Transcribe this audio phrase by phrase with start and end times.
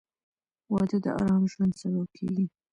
[0.71, 2.45] •واده د ارام ژوند سبب کېږي.